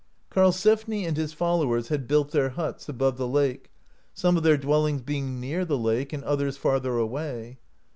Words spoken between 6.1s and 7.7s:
and others farther away.